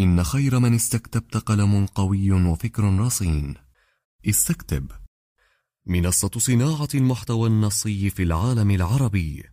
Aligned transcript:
إن 0.00 0.24
خير 0.24 0.58
من 0.58 0.74
استكتبت 0.74 1.36
قلم 1.36 1.86
قوي 1.86 2.32
وفكر 2.32 2.98
رصين. 2.98 3.54
استكتب. 4.28 4.90
منصة 5.86 6.30
صناعة 6.36 6.88
المحتوى 6.94 7.48
النصي 7.48 8.10
في 8.10 8.22
العالم 8.22 8.70
العربي. 8.70 9.44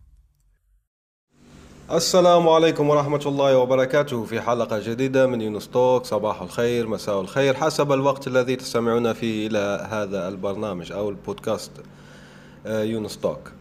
السلام 1.92 2.48
عليكم 2.48 2.88
ورحمة 2.88 3.22
الله 3.26 3.58
وبركاته. 3.58 4.24
في 4.24 4.40
حلقة 4.40 4.78
جديدة 4.78 5.26
من 5.26 5.40
يونستوك 5.40 6.04
صباح 6.04 6.42
الخير 6.42 6.86
مساء 6.86 7.20
الخير 7.20 7.54
حسب 7.54 7.92
الوقت 7.92 8.26
الذي 8.26 8.56
تستمعون 8.56 9.12
فيه 9.12 9.46
إلى 9.46 9.88
هذا 9.90 10.28
البرنامج 10.28 10.92
أو 10.92 11.08
البودكاست 11.10 11.72
آه، 12.66 12.82
يونستوك 12.82 13.52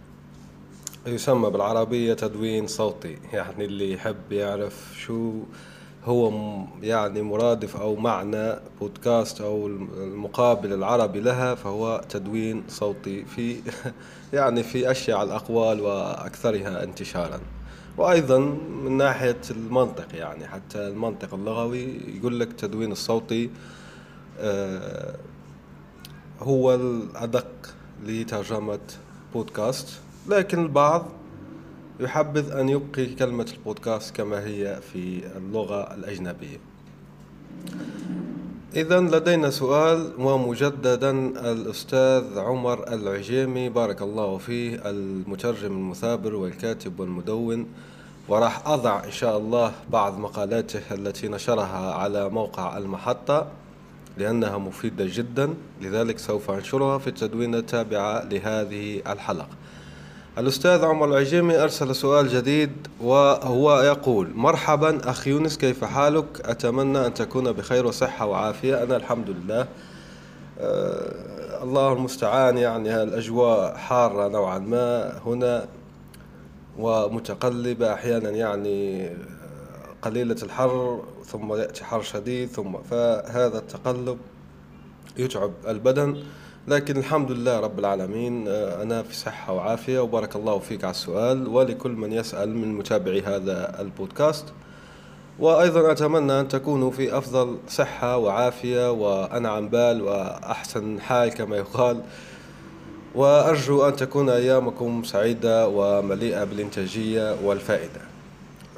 يسمى 1.08 1.50
بالعربية 1.50 2.14
تدوين 2.14 2.68
صوتي 2.68 3.18
يعني 3.34 3.66
اللي 3.66 3.94
يحب 3.94 4.32
يعرف 4.32 4.94
شو 5.00 5.44
هو 6.06 6.32
يعني 6.82 7.22
مرادف 7.22 7.78
أو 7.78 7.96
معنى 7.96 8.56
بودكاست 8.80 9.42
أو 9.42 9.68
المقابل 9.68 10.74
العربي 10.74 11.20
لها 11.20 11.56
فهو 11.56 12.02
تدوين 12.10 12.64
صوتي 12.68 13.26
في 13.26 13.56
يعني 14.34 14.64
في 14.64 14.92
أشيع 14.92 15.24
الأقوال 15.24 15.82
وأكثرها 15.82 16.84
انتشارا. 16.84 17.40
وأيضا 17.98 18.40
من 18.84 18.98
ناحية 18.98 19.42
المنطق 19.52 20.16
يعني 20.16 20.48
حتى 20.48 20.88
المنطق 20.88 21.34
اللغوي 21.34 21.88
يقول 22.18 22.40
لك 22.40 22.54
تدوين 22.54 22.92
الصوتي 22.92 23.50
آه، 24.40 25.16
هو 26.40 26.76
الأدق 26.76 27.48
لترجمة 28.06 28.80
بودكاست. 29.34 30.00
لكن 30.28 30.64
البعض 30.64 31.06
يحبذ 32.00 32.52
أن 32.52 32.70
يبقي 32.70 33.06
كلمة 33.06 33.48
البودكاست 33.54 34.16
كما 34.16 34.46
هي 34.46 34.80
في 34.94 35.22
اللغة 35.38 35.94
الأجنبية. 35.94 36.58
إذا 38.76 39.00
لدينا 39.00 39.50
سؤال 39.50 40.12
ومجددا 40.20 41.12
الأستاذ 41.52 42.40
عمر 42.40 42.94
العجيمي 42.94 43.70
بارك 43.70 44.02
الله 44.02 44.38
فيه 44.38 44.90
المترجم 44.90 45.72
المثابر 45.72 46.36
والكاتب 46.36 47.00
والمدون 47.00 47.66
وراح 48.28 48.68
أضع 48.68 49.04
إن 49.04 49.12
شاء 49.12 49.38
الله 49.38 49.72
بعض 49.92 50.18
مقالاته 50.18 50.82
التي 50.92 51.28
نشرها 51.28 51.94
على 51.94 52.30
موقع 52.30 52.78
المحطة 52.78 53.48
لأنها 54.18 54.58
مفيدة 54.58 55.06
جدا 55.08 55.54
لذلك 55.82 56.20
سوف 56.20 56.52
أنشرها 56.52 56.98
في 56.98 57.08
التدوين 57.08 57.56
التابعة 57.56 58.24
لهذه 58.24 59.02
الحلقة. 59.08 59.50
الأستاذ 60.40 60.86
عمر 60.86 61.08
العجيمي 61.08 61.64
أرسل 61.64 61.96
سؤال 61.96 62.28
جديد 62.28 62.72
وهو 63.02 63.82
يقول 63.82 64.32
مرحبا 64.36 65.10
أخ 65.10 65.28
يونس 65.28 65.58
كيف 65.58 65.84
حالك؟ 65.84 66.26
أتمنى 66.46 67.06
أن 67.06 67.14
تكون 67.14 67.52
بخير 67.52 67.88
وصحة 67.88 68.26
وعافية. 68.26 68.84
أنا 68.84 68.96
الحمد 68.96 69.30
لله. 69.30 69.68
أه 70.60 71.64
الله 71.64 71.94
المستعان 71.94 72.58
يعني 72.58 73.04
الأجواء 73.04 73.76
حارة 73.76 74.28
نوعا 74.28 74.60
ما 74.60 75.18
هنا 75.26 75.66
ومتقلبة 76.78 77.94
أحيانا 77.94 78.30
يعني 78.30 79.10
قليلة 80.02 80.38
الحر 80.44 81.04
ثم 81.26 81.54
يأتي 81.54 81.84
حر 81.84 82.02
شديد 82.02 82.50
ثم 82.50 82.78
فهذا 82.90 83.58
التقلب 83.58 84.18
يتعب 85.18 85.52
البدن. 85.68 86.24
لكن 86.70 86.98
الحمد 86.98 87.32
لله 87.32 87.60
رب 87.60 87.80
العالمين 87.80 88.48
آه، 88.48 88.84
أنا 88.84 89.04
في 89.04 89.16
صحة 89.16 89.54
وعافية 89.54 90.00
وبارك 90.00 90.36
الله 90.36 90.60
فيك 90.60 90.84
على 90.84 90.92
السؤال. 90.92 91.48
ولكل 91.48 91.92
من 91.92 92.12
يسأل 92.14 92.56
من 92.56 92.74
متابعي 92.74 93.22
هذا 93.22 93.82
البودكاست. 93.82 94.46
وأيضا 95.40 95.92
أتمنى 95.92 96.40
أن 96.40 96.48
تكونوا 96.48 96.92
في 96.92 97.18
أفضل 97.18 97.58
صحة 97.68 98.18
وعافية 98.18 98.92
وأنعم 98.92 99.70
بال 99.70 100.02
وأحسن 100.02 101.02
حال 101.02 101.30
كما 101.30 101.58
يقال. 101.58 102.02
وأرجو 103.16 103.88
أن 103.88 103.96
تكون 103.96 104.30
أيامكم 104.30 105.04
سعيدة 105.04 105.68
ومليئة 105.68 106.44
بالإنتاجية 106.44 107.36
والفائدة. 107.44 108.09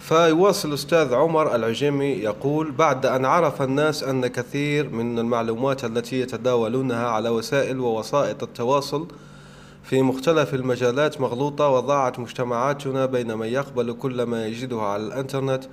فيواصل 0.02 0.70
الأستاذ 0.70 1.14
عمر 1.14 1.56
العجيمي 1.56 2.06
يقول 2.06 2.72
بعد 2.72 3.06
أن 3.06 3.26
عرف 3.26 3.62
الناس 3.62 4.04
أن 4.04 4.28
كثير 4.28 4.90
من 4.90 5.20
المعلومات 5.20 5.86
التي 5.86 6.20
يتداولونها 6.20 7.08
على 7.08 7.30
وسائل 7.30 7.80
ووسائط 7.80 8.44
التواصل 8.44 9.08
في 9.84 10.02
مختلف 10.02 10.54
المجالات 10.54 11.22
مغلوطة 11.22 11.68
وضاعت 11.68 12.20
مجتمعاتنا 12.20 13.06
بين 13.06 13.38
من 13.38 13.48
يقبل 13.48 13.94
كل 13.94 14.24
ما 14.24 14.48
يجده 14.48 14.82
على 14.82 15.04
الإنترنت 15.04 15.64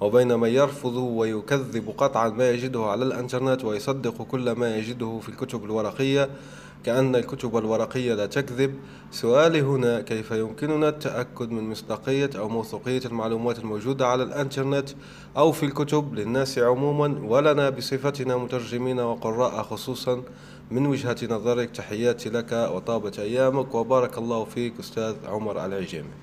وبين 0.00 0.34
من 0.34 0.48
يرفض 0.48 0.96
ويكذب 0.96 1.94
قطعا 1.98 2.28
ما 2.28 2.50
يجده 2.50 2.84
على 2.84 3.04
الإنترنت 3.04 3.64
ويصدق 3.64 4.22
كل 4.22 4.52
ما 4.52 4.76
يجده 4.76 5.18
في 5.22 5.28
الكتب 5.28 5.64
الورقية 5.64 6.28
كأن 6.84 7.16
الكتب 7.16 7.56
الورقية 7.56 8.14
لا 8.14 8.26
تكذب. 8.26 8.74
سؤالي 9.10 9.60
هنا 9.62 10.00
كيف 10.00 10.30
يمكننا 10.30 10.88
التأكد 10.88 11.50
من 11.50 11.70
مصداقية 11.70 12.30
أو 12.36 12.48
موثوقية 12.48 13.00
المعلومات 13.04 13.58
الموجودة 13.58 14.06
على 14.06 14.22
الإنترنت 14.22 14.88
أو 15.36 15.52
في 15.52 15.66
الكتب 15.66 16.14
للناس 16.14 16.58
عموما 16.58 17.20
ولنا 17.28 17.70
بصفتنا 17.70 18.36
مترجمين 18.36 19.00
وقراء 19.00 19.62
خصوصا؟ 19.62 20.22
من 20.70 20.86
وجهة 20.86 21.16
نظرك 21.30 21.70
تحياتي 21.70 22.28
لك 22.28 22.52
وطابت 22.52 23.18
أيامك 23.18 23.74
وبارك 23.74 24.18
الله 24.18 24.44
فيك 24.44 24.72
أستاذ 24.80 25.14
عمر 25.26 25.66
العجيمي. 25.66 26.14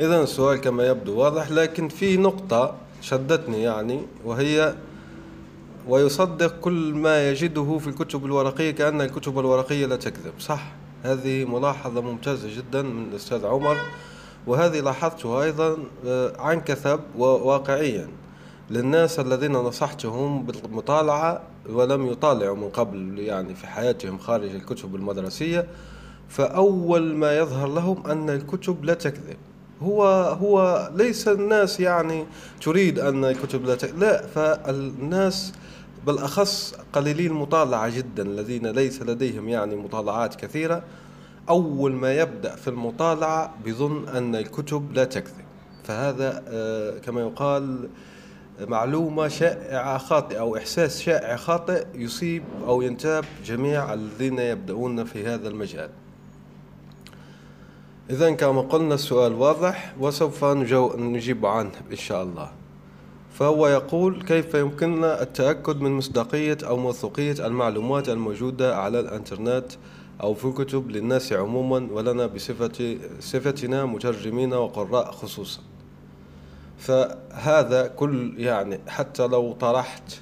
إذا 0.00 0.22
السؤال 0.22 0.60
كما 0.60 0.86
يبدو 0.86 1.16
واضح 1.18 1.50
لكن 1.50 1.88
في 1.88 2.16
نقطة 2.16 2.74
شدتني 3.00 3.62
يعني 3.62 4.00
وهي 4.24 4.74
ويصدق 5.88 6.60
كل 6.60 6.94
ما 6.94 7.30
يجده 7.30 7.78
في 7.78 7.86
الكتب 7.86 8.24
الورقية 8.24 8.70
كأن 8.70 9.00
الكتب 9.00 9.38
الورقية 9.38 9.86
لا 9.86 9.96
تكذب. 9.96 10.32
صح 10.38 10.72
هذه 11.02 11.44
ملاحظة 11.44 12.00
ممتازة 12.00 12.56
جدا 12.56 12.82
من 12.82 13.08
الأستاذ 13.10 13.46
عمر 13.46 13.76
وهذه 14.46 14.80
لاحظتها 14.80 15.42
أيضا 15.42 15.76
آه، 16.06 16.32
عن 16.38 16.60
كثب 16.60 17.00
وواقعيا 17.18 18.08
للناس 18.70 19.20
الذين 19.20 19.52
نصحتهم 19.52 20.42
بالمطالعة 20.42 21.42
ولم 21.70 22.06
يطالعوا 22.06 22.56
من 22.56 22.68
قبل 22.68 23.18
يعني 23.18 23.54
في 23.54 23.66
حياتهم 23.66 24.18
خارج 24.18 24.54
الكتب 24.54 24.94
المدرسية 24.94 25.66
فأول 26.28 27.14
ما 27.14 27.38
يظهر 27.38 27.68
لهم 27.68 28.06
أن 28.06 28.30
الكتب 28.30 28.84
لا 28.84 28.94
تكذب. 28.94 29.36
هو 29.82 30.04
هو 30.40 30.90
ليس 30.94 31.28
الناس 31.28 31.80
يعني 31.80 32.26
تريد 32.62 32.98
أن 32.98 33.24
الكتب 33.24 33.64
لا 33.66 33.74
تكذب 33.74 33.98
لا 33.98 34.26
فالناس 34.26 35.52
بالأخص 36.06 36.74
قليلي 36.92 37.26
المطالعة 37.26 37.88
جدا 37.88 38.22
الذين 38.22 38.66
ليس 38.66 39.02
لديهم 39.02 39.48
يعني 39.48 39.76
مطالعات 39.76 40.34
كثيرة. 40.34 40.82
أول 41.48 41.92
ما 41.92 42.14
يبدأ 42.14 42.56
في 42.56 42.68
المطالعة 42.68 43.54
بظن 43.66 44.08
أن 44.08 44.36
الكتب 44.36 44.92
لا 44.92 45.04
تكذب. 45.04 45.44
فهذا 45.84 46.42
آه، 46.48 46.98
كما 46.98 47.20
يقال 47.20 47.88
معلومة 48.60 49.28
شائعة 49.28 49.98
خاطئة 49.98 50.38
أو 50.38 50.56
إحساس 50.56 51.00
شائع 51.00 51.36
خاطئ 51.36 51.86
يصيب 51.94 52.42
أو 52.66 52.82
ينتاب 52.82 53.24
جميع 53.44 53.92
الذين 53.92 54.38
يبدأون 54.38 55.04
في 55.04 55.26
هذا 55.26 55.48
المجال. 55.48 55.90
إذا 58.10 58.30
كما 58.30 58.60
قلنا 58.60 58.94
السؤال 58.94 59.32
واضح 59.32 59.94
وسوف 60.00 60.44
نجيب 60.44 61.46
عنه 61.46 61.72
إن 61.90 61.96
شاء 61.96 62.22
الله. 62.22 62.63
فهو 63.34 63.66
يقول 63.68 64.22
كيف 64.22 64.54
يمكننا 64.54 65.22
التأكد 65.22 65.80
من 65.80 65.90
مصداقية 65.90 66.58
أو 66.64 66.76
موثوقية 66.76 67.46
المعلومات 67.46 68.08
الموجودة 68.08 68.76
على 68.76 69.00
الإنترنت 69.00 69.66
أو 70.22 70.34
في 70.34 70.44
الكتب 70.44 70.90
للناس 70.90 71.32
عموما 71.32 71.88
ولنا 71.92 72.26
بصفة 72.26 72.98
صفتنا 73.20 73.84
مترجمين 73.84 74.54
وقراء 74.54 75.10
خصوصا. 75.10 75.60
فهذا 76.78 77.86
كل 77.86 78.34
يعني 78.36 78.80
حتى 78.88 79.26
لو 79.26 79.52
طرحت 79.52 80.12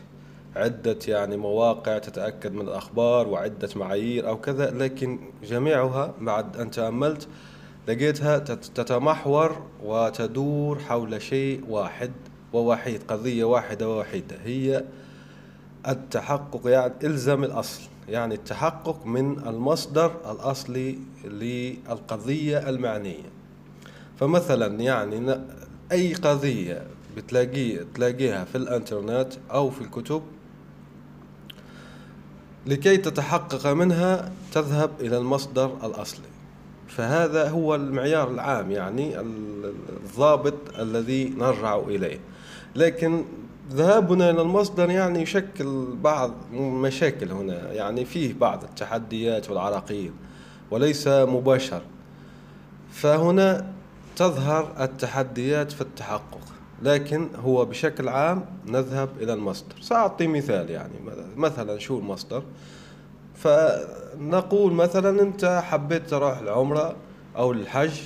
عدة 0.57 0.99
يعني 1.09 1.37
مواقع 1.37 1.99
تتأكد 1.99 2.53
من 2.53 2.61
الأخبار 2.61 3.29
وعدة 3.29 3.69
معايير 3.77 4.29
أو 4.29 4.41
كذا 4.41 4.71
لكن 4.71 5.19
جميعها 5.45 6.15
بعد 6.21 6.57
أن 6.57 6.71
تأملت 6.71 7.29
لقيتها 7.89 8.39
تتمحور 8.39 9.63
وتدور 9.85 10.79
حول 10.79 11.23
شيء 11.23 11.65
واحد. 11.69 12.13
ووحيد 12.53 13.03
قضية 13.09 13.45
واحدة 13.45 13.89
ووحيدة. 13.89 14.37
هي 14.45 14.85
التحقق 15.89 16.61
يعني 16.65 16.93
إلزم 17.05 17.45
الأصل. 17.45 17.81
يعني 18.09 18.35
التحقق 18.35 19.07
من 19.07 19.39
المصدر 19.47 20.13
الأصلي 20.31 20.99
للقضية 21.25 22.69
المعنية. 22.69 23.33
فمثلا 24.21 24.81
يعني 24.81 25.41
أي 25.93 26.15
قضية 26.15 26.87
بتلاقي 27.17 27.79
تلاقيها 27.95 28.45
في 28.45 28.59
الإنترنت 28.59 29.33
أو 29.51 29.71
في 29.71 29.81
الكتب 29.81 30.23
لكي 32.67 32.97
تتحقق 32.97 33.67
منها 33.67 34.33
تذهب 34.53 34.91
إلى 35.01 35.19
المصدر 35.19 35.77
الأصلي. 35.85 36.25
فهذا 36.89 37.49
هو 37.49 37.75
المعيار 37.75 38.31
العام 38.31 38.71
يعني 38.71 39.21
الضابط 39.21 40.79
الذي 40.79 41.29
نرجع 41.29 41.79
إليه. 41.79 42.21
لكن 42.77 43.25
ذهابنا 43.73 44.31
إلى 44.31 44.43
المصدر 44.43 44.91
يعني 44.91 45.23
يشكل 45.23 45.87
بعض 46.03 46.33
مشاكل 46.53 47.33
هنا 47.33 47.73
يعني 47.73 48.05
فيه 48.05 48.35
بعض 48.35 48.65
التحديات 48.65 49.51
والعراقيل 49.51 50.13
وليس 50.71 51.09
مباشر. 51.09 51.83
فهنا 52.93 53.67
تظهر 54.17 54.73
التحديات 54.81 55.73
في 55.73 55.81
التحقق 55.81 56.41
لكن 56.83 57.29
هو 57.45 57.65
بشكل 57.65 58.09
عام 58.09 58.45
نذهب 58.67 59.09
إلى 59.21 59.33
المصدر. 59.33 59.75
سأعطي 59.81 60.27
مثال 60.27 60.71
يعني 60.71 60.93
مثلا 61.37 61.79
شو 61.79 61.99
المصدر؟ 61.99 62.43
فنقول 63.35 64.73
مثلا 64.73 65.23
أنت 65.23 65.63
حبيت 65.65 66.11
تروح 66.11 66.39
العمرة 66.39 66.97
أو 67.37 67.53
الحج 67.53 68.01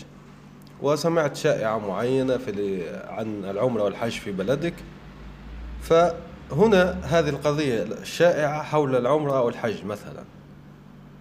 وسمعت 0.83 1.37
شائعة 1.37 1.79
معينة 1.79 2.37
في 2.37 2.83
عن 3.09 3.45
العمرة 3.45 3.83
والحج 3.83 4.11
في 4.11 4.33
بلدك. 4.33 4.75
فهنا 5.83 6.99
هذه 7.03 7.29
القضية 7.29 7.83
الشائعة 7.83 8.63
حول 8.63 8.97
العمرة 8.97 9.39
أو 9.39 9.49
الحج 9.49 9.85
مثلا. 9.85 10.25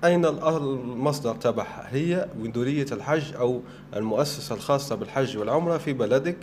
أين 0.03 0.25
المصدر 0.25 1.35
تبعها؟ 1.35 1.87
هي 1.89 2.27
مديرية 2.39 2.85
الحج 2.91 3.35
أو 3.35 3.61
المؤسسة 3.95 4.55
الخاصة 4.55 4.95
بالحج 4.95 5.37
والعمرة 5.37 5.77
في 5.77 5.93
بلدك 5.93 6.37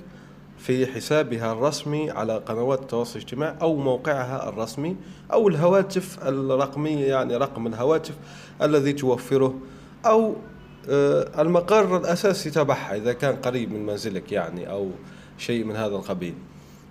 في 0.58 0.86
حسابها 0.86 1.52
الرسمي 1.52 2.10
على 2.10 2.36
قنوات 2.36 2.80
التواصل 2.80 3.18
الاجتماعي 3.18 3.54
أو 3.62 3.76
موقعها 3.76 4.48
الرسمي 4.48 4.96
أو 5.32 5.48
الهواتف 5.48 6.28
الرقمية 6.28 7.06
يعني 7.06 7.36
رقم 7.36 7.66
الهواتف 7.66 8.14
الذي 8.62 8.92
توفره 8.92 9.54
أو 10.06 10.36
المقر 11.38 11.96
الأساسي 11.96 12.50
تبعها 12.50 12.96
إذا 12.96 13.12
كان 13.12 13.36
قريب 13.36 13.72
من 13.72 13.86
منزلك 13.86 14.32
يعني 14.32 14.70
أو 14.70 14.90
شيء 15.38 15.64
من 15.64 15.76
هذا 15.76 15.96
القبيل. 15.96 16.34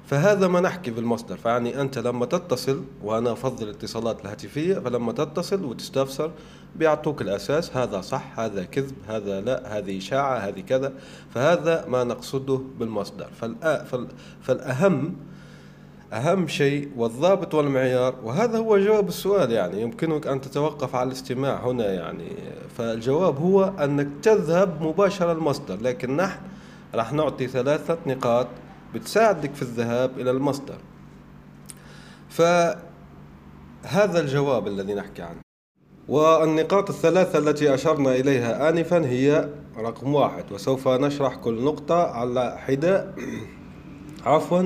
فهذا 0.08 0.48
ما 0.48 0.60
نحكي 0.62 0.92
بالمصدر. 0.92 1.38
فيعني 1.38 1.82
أنت 1.82 1.98
لما 1.98 2.26
تتصل 2.26 2.84
وأنا 3.04 3.32
أفضل 3.32 3.64
الاتصالات 3.64 4.22
الهاتفية 4.22 4.80
فلما 4.80 5.12
تتصل 5.12 5.66
وتستفسر 5.66 6.32
بيعطوك 6.76 7.22
الأساس 7.22 7.78
هذا 7.78 8.02
صح 8.02 8.40
هذا 8.40 8.64
كذب 8.64 8.96
هذا 9.08 9.42
لا 9.42 9.78
هذه 9.78 9.98
إشاعة 9.98 10.38
هذه 10.38 10.60
كذا. 10.60 10.94
فهذا 11.34 11.86
ما 11.88 12.04
نقصده 12.04 12.62
بالمصدر. 12.80 13.28
فالأهم 14.42 15.16
أهم 16.12 16.48
شيء 16.48 16.92
والضابط 16.98 17.54
والمعيار. 17.56 18.16
وهذا 18.24 18.58
هو 18.58 18.78
جواب 18.78 19.08
السؤال 19.08 19.52
يعني. 19.52 19.82
يمكنك 19.82 20.28
أن 20.28 20.42
تتوقف 20.42 20.96
على 20.96 21.08
الاستماع 21.08 21.66
هنا 21.66 21.94
يعني. 21.94 22.36
فالجواب 22.78 23.38
هو 23.38 23.74
أنك 23.80 24.08
تذهب 24.24 24.82
مباشرة 24.82 25.32
المصدر 25.32 25.82
لكن 25.82 26.18
نحن 26.18 26.40
راح 26.96 27.14
نعطي 27.14 27.48
ثلاثة 27.48 27.98
نقاط 28.08 28.48
بتساعدك 28.96 29.54
في 29.54 29.62
الذهاب 29.62 30.20
إلى 30.20 30.32
المصدر. 30.32 30.78
فهذا 32.30 32.80
الجواب 34.20 34.68
الذي 34.68 34.94
نحكي 34.94 35.22
عنه. 35.22 35.42
والنقاط 36.08 36.90
الثلاثة 36.90 37.40
التي 37.40 37.74
أشرنا 37.74 38.16
إليها 38.16 38.70
آنفا 38.70 39.06
هي 39.06 39.50
رقم 39.78 40.14
واحد. 40.14 40.52
وسوف 40.52 40.88
نشرح 40.88 41.36
كل 41.36 41.64
نقطة 41.64 42.04
على 42.04 42.58
حدة. 42.58 43.14
عفوا. 44.26 44.64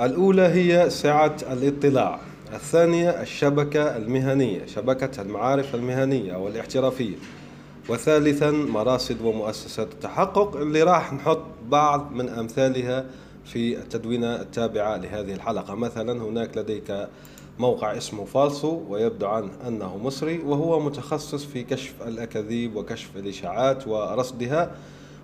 الأولى 0.00 0.42
هي 0.42 0.90
سعة 0.90 1.36
الاطلاع 1.52 2.20
الثانية 2.52 3.10
الشبكة 3.10 3.96
المهنية 3.96 4.66
شبكة 4.66 5.22
المعارف 5.22 5.74
المهنية 5.74 6.34
أو 6.34 6.48
الاحترافية 6.48 7.16
وثالثا 7.88 8.50
مراصد 8.50 9.20
ومؤسسات 9.20 9.92
التحقق 9.92 10.56
اللي 10.56 10.82
راح 10.82 11.12
نحط 11.12 11.42
بعض 11.68 12.12
من 12.12 12.28
أمثالها 12.28 13.04
في 13.44 13.78
التدوينة 13.78 14.34
التابعة 14.34 14.96
لهذه 14.96 15.32
الحلقة. 15.34 15.74
مثلا 15.74 16.22
هناك 16.22 16.58
لديك 16.58 17.08
موقع 17.58 17.96
اسمه 17.96 18.24
فالسو 18.24 18.80
ويبدو 18.88 19.26
عنه 19.26 19.50
أنه 19.68 19.96
مصري 19.96 20.38
وهو 20.38 20.80
متخصص 20.80 21.44
في 21.44 21.62
كشف 21.62 21.94
الأكاذيب 22.06 22.76
وكشف 22.76 23.10
الإشاعات 23.16 23.86
ورصدها 23.88 24.70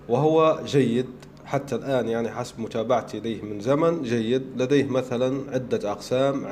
وهو 0.09 0.59
جيد 0.65 1.09
حتى 1.45 1.75
الآن 1.75 2.07
يعني 2.09 2.29
حسب 2.31 2.59
متابعتي 2.59 3.17
إليه 3.17 3.41
من 3.41 3.59
زمن 3.59 4.01
جيد 4.01 4.43
لديه 4.57 4.85
مثلا 4.85 5.53
عدة 5.53 5.91
أقسام 5.91 6.45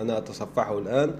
أنا 0.00 0.18
أتصفحه 0.18 0.78
الآن 0.78 1.14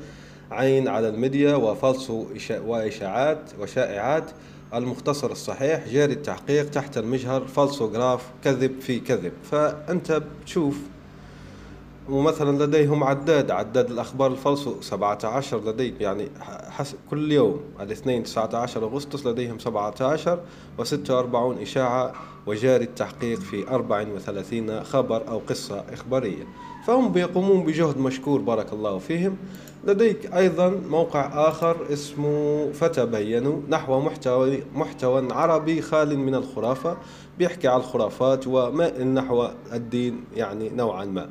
عين 0.50 0.88
على 0.88 1.08
الميديا 1.08 1.54
وفالسو 1.54 2.26
وإشاعات 2.50 3.38
وشائعات 3.60 4.30
المختصر 4.74 5.30
الصحيح 5.30 5.88
جاري 5.88 6.12
التحقيق 6.12 6.70
تحت 6.70 6.98
المجهر 6.98 7.46
فالسوغراف 7.46 8.22
كذب 8.44 8.80
في 8.80 9.00
كذب. 9.00 9.32
فأنت 9.50 10.22
بتشوف 10.42 10.78
ومثلا 12.08 12.64
لديهم 12.64 13.04
عداد 13.04 13.50
عداد 13.50 13.90
الأخبار 13.90 14.30
الفالسو 14.32 14.80
17 14.80 15.64
لديك 15.64 16.00
يعني 16.00 16.28
حسب 16.70 16.96
كل 17.10 17.32
يوم 17.32 17.60
الاثنين 17.80 18.22
19 18.22 18.84
أغسطس 18.84 19.26
لديهم 19.26 19.58
17 19.58 20.40
و46 20.78 21.62
إشاعة 21.62 22.12
وجاري 22.46 22.84
التحقيق 22.84 23.38
في 23.38 23.68
34 23.68 24.84
خبر 24.84 25.28
أو 25.28 25.38
قصة 25.38 25.84
إخبارية. 25.92 26.44
فهم 26.86 27.12
بيقومون 27.12 27.64
بجهد 27.64 27.98
مشكور 27.98 28.40
بارك 28.40 28.72
الله 28.72 28.98
فيهم. 28.98 29.36
لديك 29.84 30.34
أيضا 30.34 30.68
موقع 30.68 31.48
آخر 31.48 31.92
اسمه 31.92 32.70
فتبينوا 32.72 33.60
نحو 33.68 34.00
محتوى 34.00 34.62
محتوى 34.74 35.32
عربي 35.32 35.82
خال 35.82 36.18
من 36.18 36.34
الخرافة 36.34 36.96
بيحكي 37.38 37.68
على 37.68 37.80
الخرافات 37.80 38.46
ومائل 38.46 39.06
نحو 39.06 39.48
الدين 39.72 40.24
يعني 40.36 40.68
نوعا 40.68 41.04
ما. 41.04 41.30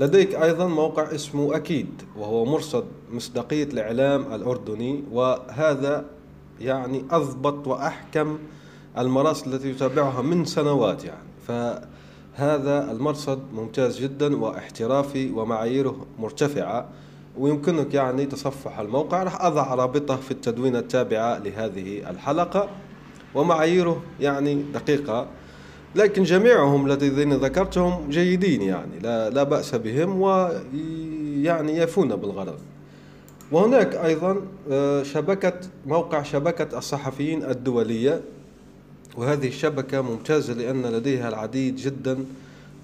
لديك 0.00 0.34
أيضا 0.34 0.66
موقع 0.66 1.14
اسمه 1.14 1.56
أكيد 1.56 2.02
وهو 2.16 2.44
مرصد 2.44 2.84
مصداقية 3.12 3.64
الإعلام 3.64 4.34
الأردني 4.34 5.04
وهذا 5.12 6.04
يعني 6.60 7.04
أضبط 7.10 7.66
وأحكم 7.68 8.38
المراصد 8.98 9.54
التي 9.54 9.70
يتابعها 9.70 10.22
من 10.22 10.44
سنوات 10.44 11.04
يعني. 11.04 11.28
فهذا 11.46 12.92
المرصد 12.92 13.40
ممتاز 13.54 14.00
جدا 14.00 14.36
واحترافي 14.36 15.30
ومعاييره 15.30 16.06
مرتفعة 16.18 16.88
ويمكنك 17.38 17.94
يعني 17.94 18.26
تصفح 18.26 18.78
الموقع. 18.78 19.22
راح 19.22 19.44
أضع 19.44 19.74
رابطة 19.74 20.16
في 20.16 20.30
التدوينة 20.30 20.78
التابعة 20.78 21.38
لهذه 21.38 22.10
الحلقة 22.10 22.68
ومعاييره 23.34 24.02
يعني 24.20 24.62
دقيقة. 24.74 25.26
لكن 25.94 26.22
جميعهم 26.22 26.86
الذين 26.90 27.32
ذكرتهم 27.34 28.10
جيدين 28.10 28.62
يعني 28.62 28.98
لا, 29.02 29.30
لا 29.30 29.42
بأس 29.42 29.74
بهم 29.74 30.20
ويعني 30.20 31.76
يفون 31.76 32.16
بالغرض. 32.16 32.58
وهناك 33.52 33.94
أيضا 33.94 34.40
آه، 34.70 35.02
شبكة 35.02 35.60
موقع 35.86 36.22
شبكة 36.22 36.78
الصحفيين 36.78 37.44
الدولية. 37.44 38.20
وهذه 39.16 39.48
الشبكة 39.48 40.00
ممتازة 40.00 40.54
لأن 40.54 40.86
لديها 40.86 41.28
العديد 41.28 41.76
جدا 41.76 42.24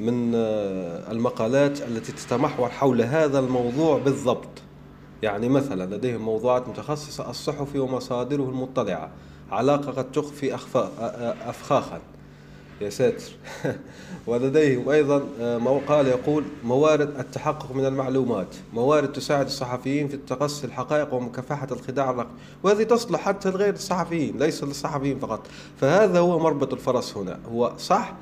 من 0.00 0.32
آه، 0.34 1.12
المقالات 1.12 1.82
التي 1.82 2.12
تتمحور 2.12 2.68
حول 2.68 3.02
هذا 3.02 3.38
الموضوع 3.38 3.98
بالضبط. 3.98 4.48
يعني 5.22 5.48
مثلا 5.48 5.94
لديهم 5.96 6.20
موضوعات 6.20 6.68
متخصصة 6.68 7.30
الصحفي 7.30 7.78
ومصادره 7.78 8.42
المطلعة 8.42 9.10
علاقة 9.50 9.92
قد 9.92 10.12
تخفي 10.12 10.54
أفخاخا. 11.46 12.00
يا 12.80 12.90
ساتر. 12.90 13.32
ولديهم 14.26 14.88
أيضا 14.88 15.24
آه، 15.40 15.58
مقال 15.58 16.06
يقول 16.06 16.44
موارد 16.64 17.18
التحقق 17.18 17.74
من 17.74 17.86
المعلومات. 17.86 18.46
موارد 18.72 19.12
تساعد 19.12 19.46
الصحفيين 19.46 20.08
في 20.08 20.16
تقصي 20.16 20.66
الحقائق 20.66 21.14
ومكافحة 21.14 21.68
الخداع 21.72 22.10
الرقمي. 22.10 22.38
وهذه 22.62 22.82
تصلح 22.82 23.20
حتى 23.20 23.50
لغير 23.50 23.74
الصحفيين 23.74 24.38
ليس 24.38 24.64
للصحفيين 24.64 25.18
فقط. 25.18 25.46
فهذا 25.80 26.18
هو 26.18 26.38
مربط 26.38 26.72
الفرس 26.72 27.16
هنا. 27.16 27.38
هو 27.52 27.72
صح 27.78 28.14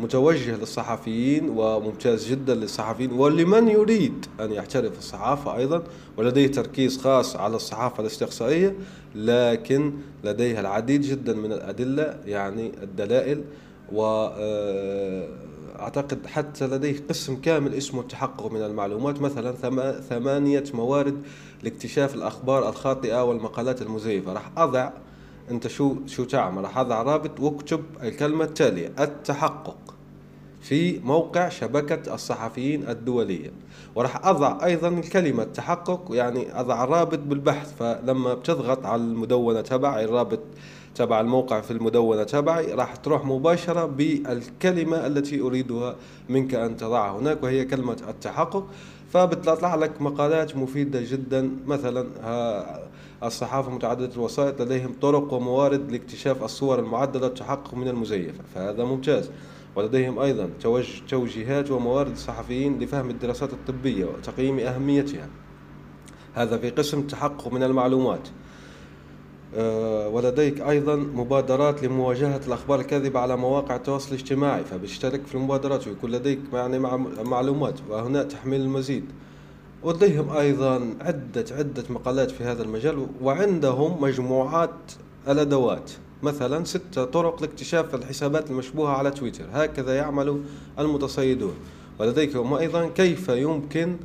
متوجه 0.00 0.56
للصحفيين 0.56 1.48
وممتاز 1.56 2.26
جدا 2.28 2.54
للصحفيين. 2.54 3.12
ولمن 3.12 3.68
يريد 3.68 4.26
أن 4.40 4.52
يحترف 4.52 4.98
الصحافة 4.98 5.56
أيضا؟ 5.56 5.82
ولديه 6.16 6.46
تركيز 6.46 6.98
خاص 6.98 7.36
على 7.36 7.56
الصحافة 7.56 8.00
الاستقصائية 8.00 8.76
لكن 9.14 9.92
لديها 10.24 10.60
العديد 10.60 11.00
جدا 11.00 11.34
من 11.34 11.52
الأدلة 11.52 12.16
يعني 12.26 12.72
الدلائل 12.82 13.44
و 13.92 14.02
آه، 14.38 15.28
أعتقد 15.80 16.26
حتى 16.26 16.66
لديه 16.66 17.00
قسم 17.08 17.36
كامل 17.36 17.74
اسمه 17.74 18.00
التحقق 18.00 18.52
من 18.52 18.62
المعلومات 18.62 19.20
مثلا 19.20 19.52
ثمانية 20.00 20.64
موارد 20.74 21.22
لاكتشاف 21.62 22.14
الأخبار 22.14 22.68
الخاطئة 22.68 23.24
والمقالات 23.24 23.82
المزيفة. 23.82 24.32
راح 24.32 24.50
أضع 24.56 24.90
أنت 25.50 25.66
شو 25.66 25.96
شو 26.06 26.24
تعمل. 26.24 26.62
راح 26.62 26.78
أضع 26.78 27.02
رابط 27.02 27.40
وأكتب 27.40 27.84
الكلمة 28.02 28.44
التالية 28.44 28.92
التحقق. 29.00 29.94
في 30.60 30.98
موقع 30.98 31.48
شبكة 31.48 32.14
الصحفيين 32.14 32.88
الدولية. 32.88 33.50
وراح 33.94 34.26
أضع 34.26 34.64
أيضا 34.64 34.88
الكلمة 34.88 35.44
تحقق 35.44 36.08
يعني 36.10 36.60
أضع 36.60 36.84
رابط 36.84 37.18
بالبحث. 37.18 37.74
فلما 37.78 38.34
بتضغط 38.34 38.86
على 38.86 39.02
المدونة 39.02 39.60
تبع 39.60 40.00
الرابط 40.00 40.40
تبع 40.94 41.20
الموقع 41.20 41.60
في 41.60 41.70
المدونة 41.70 42.22
تبعي 42.22 42.72
راح 42.72 42.96
تروح 42.96 43.24
مباشرة 43.24 43.86
بالكلمة 43.86 45.06
التي 45.06 45.40
أريدها 45.40 45.96
منك 46.28 46.54
أن 46.54 46.76
تضعها 46.76 47.18
هناك 47.18 47.42
وهي 47.42 47.64
كلمة 47.64 47.96
التحقق. 48.08 48.66
فبتطلع 49.12 49.74
لك 49.74 50.02
مقالات 50.02 50.56
مفيدة 50.56 51.00
جدا. 51.10 51.50
مثلا 51.66 52.06
الصحافة 53.22 53.70
متعددة 53.70 54.14
الوسائط 54.14 54.62
لديهم 54.62 54.94
طرق 55.02 55.32
وموارد 55.32 55.90
لاكتشاف 55.92 56.42
الصور 56.42 56.78
المعدلة 56.78 57.24
والتحقق 57.24 57.74
من 57.74 57.88
المزيفة. 57.88 58.44
فهذا 58.54 58.84
ممتاز. 58.84 59.30
ولديهم 59.76 60.18
أيضا 60.18 60.50
توجيهات 61.08 61.70
وموارد 61.70 62.10
الصحفيين 62.10 62.78
لفهم 62.78 63.10
الدراسات 63.10 63.52
الطبية 63.52 64.04
وتقييم 64.04 64.58
أهميتها. 64.58 65.28
هذا 66.34 66.58
في 66.58 66.70
قسم 66.70 66.98
التحقق 66.98 67.52
من 67.52 67.62
المعلومات. 67.62 68.28
آه، 69.56 70.08
ولديك 70.08 70.60
أيضا 70.60 70.96
مبادرات 70.96 71.82
لمواجهة 71.82 72.40
الأخبار 72.46 72.80
الكاذبة 72.80 73.20
على 73.20 73.36
مواقع 73.36 73.76
التواصل 73.76 74.08
الاجتماعي 74.14 74.64
فبيشترك 74.64 75.26
في 75.26 75.34
المبادرات 75.34 75.88
ويكون 75.88 76.10
لديك 76.10 76.40
يعني 76.52 76.78
معلومات 77.24 77.74
وهنا 77.88 78.22
تحميل 78.22 78.60
المزيد. 78.60 79.04
ولديهم 79.82 80.30
أيضا 80.30 80.94
عدة 81.00 81.44
عدة 81.50 81.84
مقالات 81.90 82.30
في 82.30 82.44
هذا 82.44 82.62
المجال 82.62 83.06
وعندهم 83.22 84.02
مجموعات 84.02 84.92
الأدوات. 85.28 85.90
مثلا 86.22 86.64
ستة 86.64 87.04
طرق 87.04 87.40
لاكتشاف 87.40 87.94
الحسابات 87.94 88.50
المشبوهة 88.50 88.90
على 88.92 89.10
تويتر. 89.10 89.44
هكذا 89.52 89.96
يعمل 89.96 90.42
المتصيدون. 90.78 91.54
ولديكم 91.98 92.54
أيضا 92.54 92.86
كيف 92.86 93.28
يمكن 93.28 93.96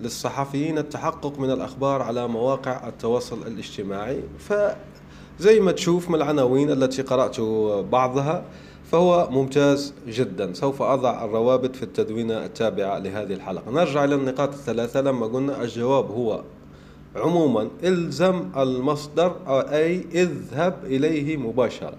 للصحفيين 0.00 0.78
التحقق 0.78 1.38
من 1.38 1.50
الأخبار 1.50 2.02
على 2.02 2.28
مواقع 2.28 2.88
التواصل 2.88 3.46
الاجتماعي؟ 3.46 4.20
فزي 4.38 5.60
ما 5.60 5.72
تشوف 5.72 6.08
من 6.08 6.14
العناوين 6.14 6.70
التي 6.70 7.02
قرأت 7.02 7.40
بعضها 7.90 8.44
فهو 8.92 9.28
ممتاز 9.30 9.94
جدا. 10.08 10.52
سوف 10.52 10.82
أضع 10.82 11.24
الروابط 11.24 11.76
في 11.76 11.82
التدوينة 11.82 12.44
التابعة 12.44 12.98
لهذه 12.98 13.32
الحلقة. 13.32 13.70
نرجع 13.70 14.04
إلى 14.04 14.14
النقاط 14.14 14.48
الثلاثة. 14.48 15.00
لما 15.00 15.26
قلنا 15.26 15.62
الجواب 15.62 16.10
هو 16.10 16.42
عموما 17.16 17.68
إلزم 17.84 18.48
المصدر 18.56 19.36
أي 19.48 20.04
اذهب 20.14 20.74
إليه 20.84 21.36
مباشرة. 21.36 21.94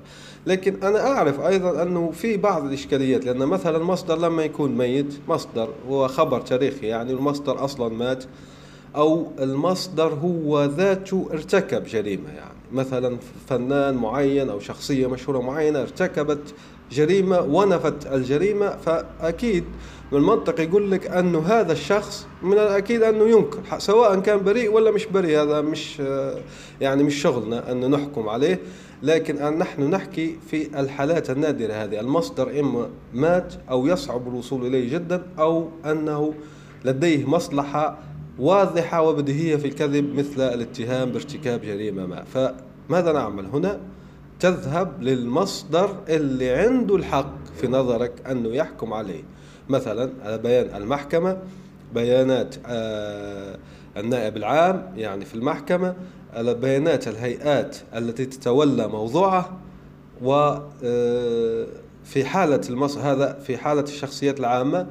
لكن 0.47 0.83
أنا 0.83 1.07
أعرف 1.07 1.39
أيضا 1.39 1.83
أنه 1.83 2.11
في 2.11 2.37
بعض 2.37 2.65
الإشكاليات 2.65 3.25
لأن 3.25 3.37
مثلا 3.37 3.83
مصدر 3.83 4.17
لما 4.17 4.43
يكون 4.43 4.77
ميت 4.77 5.15
مصدر 5.27 5.69
هو 5.89 6.07
خبر 6.07 6.41
تاريخي 6.41 6.87
يعني 6.87 7.11
المصدر 7.11 7.65
أصلا 7.65 7.93
مات 7.93 8.23
أو 8.95 9.31
المصدر 9.39 10.13
هو 10.13 10.65
ذاته 10.65 11.29
ارتكب 11.31 11.83
جريمة 11.83 12.29
يعني 12.29 12.55
مثلا 12.71 13.17
فنان 13.49 13.95
معين 13.95 14.49
أو 14.49 14.59
شخصية 14.59 15.07
مشهورة 15.07 15.39
معينة 15.39 15.81
ارتكبت 15.81 16.53
جريمة 16.91 17.39
ونفت 17.39 18.07
الجريمة 18.07 18.69
فأكيد 18.69 19.63
من 20.11 20.17
المنطق 20.17 20.59
يقول 20.59 20.91
لك 20.91 21.07
أنه 21.07 21.39
هذا 21.39 21.71
الشخص 21.71 22.27
من 22.43 22.53
الأكيد 22.53 23.03
أنه 23.03 23.23
ينكر 23.29 23.59
سواء 23.77 24.19
كان 24.19 24.43
بريء 24.43 24.71
ولا 24.71 24.91
مش 24.91 25.05
بريء 25.05 25.41
هذا 25.41 25.61
مش 25.61 26.01
يعني 26.81 27.03
مش 27.03 27.21
شغلنا 27.21 27.71
أن 27.71 27.91
نحكم 27.91 28.29
عليه. 28.29 28.59
لكن 29.03 29.37
أن 29.37 29.57
نحن 29.57 29.89
نحكي 29.89 30.35
في 30.47 30.79
الحالات 30.79 31.29
النادرة 31.29 31.73
هذه 31.73 31.99
المصدر 31.99 32.59
إما 32.59 32.89
مات 33.13 33.53
أو 33.69 33.87
يصعب 33.87 34.27
الوصول 34.27 34.65
إليه 34.65 34.93
جدا 34.93 35.23
أو 35.39 35.69
أنه 35.85 36.33
لديه 36.85 37.25
مصلحة 37.25 37.97
واضحة 38.39 39.01
وبديهية 39.01 39.55
في 39.55 39.67
الكذب 39.67 40.15
مثل 40.15 40.41
الاتهام 40.41 41.11
بارتكاب 41.11 41.61
جريمة 41.61 42.05
ما. 42.05 42.23
فماذا 42.23 43.11
نعمل 43.11 43.45
هنا؟ 43.45 43.79
تذهب 44.39 45.03
للمصدر 45.03 45.95
اللي 46.09 46.49
عنده 46.49 46.95
الحق. 46.95 47.44
في 47.55 47.67
نظرك 47.67 48.11
أنه 48.29 48.49
يحكم 48.49 48.93
عليه. 48.93 49.23
مثلا 49.69 50.11
على 50.23 50.37
بيان 50.37 50.81
المحكمة 50.81 51.37
بيانات 51.93 52.55
آه، 52.65 53.57
النائب 53.97 54.37
العام 54.37 54.93
يعني 54.97 55.25
في 55.25 55.35
المحكمة 55.35 55.95
على 56.33 56.53
بيانات 56.53 57.07
الهيئات 57.07 57.77
التي 57.95 58.25
تتولى 58.25 58.87
موضوعه 58.87 59.57
و 60.21 60.33
آه، 60.83 61.67
في 62.03 62.25
حالة 62.25 62.61
المص... 62.69 62.97
هذا 62.97 63.33
في 63.33 63.57
حالة 63.57 63.81
الشخصيات 63.81 64.39
العامة 64.39 64.87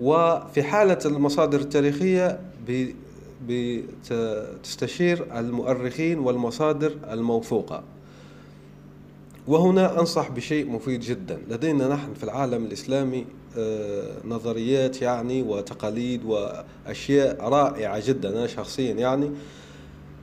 وفي 0.00 0.62
حالة 0.62 0.98
المصادر 1.06 1.60
التاريخية 1.60 2.40
بتستشير 3.48 5.38
المؤرخين 5.38 6.18
والمصادر 6.18 6.92
الموثوقة. 7.10 7.82
وهنا 9.50 10.00
أنصح 10.00 10.30
بشيء 10.30 10.70
مفيد 10.70 11.00
جدا. 11.00 11.38
لدينا 11.48 11.88
نحن 11.88 12.14
في 12.14 12.24
العالم 12.24 12.64
الإسلامي 12.64 13.26
آه، 13.58 14.12
نظريات 14.24 15.02
يعني 15.02 15.42
وتقاليد 15.42 16.24
وأشياء 16.24 17.48
رائعة 17.48 18.02
جدا. 18.06 18.28
أنا 18.28 18.46
شخصيا 18.46 18.92
يعني 18.92 19.30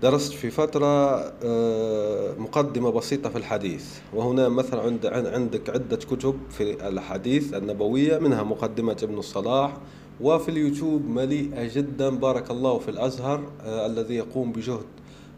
درست 0.01 0.33
في 0.33 0.49
فترة 0.49 1.17
آه، 1.43 2.33
مقدمة 2.37 2.89
بسيطة 2.89 3.29
في 3.29 3.37
الحديث. 3.37 3.85
وهنا 4.13 4.49
مثلا 4.49 4.81
عند 4.81 5.05
عندك 5.05 5.69
عدة 5.69 5.97
كتب 5.97 6.37
في 6.49 6.87
الحديث 6.87 7.53
النبوية 7.53 8.17
منها 8.19 8.43
مقدمة 8.43 8.97
ابن 9.03 9.17
الصلاح 9.17 9.77
وفي 10.21 10.49
اليوتيوب 10.49 11.09
مليئة 11.09 11.75
جدا. 11.75 12.09
بارك 12.09 12.51
الله 12.51 12.79
في 12.79 12.89
الأزهر 12.89 13.43
آه، 13.65 13.85
الذي 13.85 14.15
يقوم 14.15 14.51
بجهد 14.51 14.85